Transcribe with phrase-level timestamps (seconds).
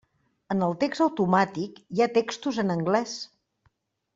[0.53, 3.15] En el text automàtic hi ha textos en anglès.